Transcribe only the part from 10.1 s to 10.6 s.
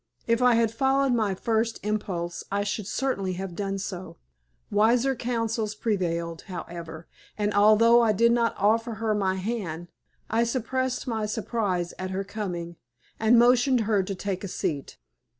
I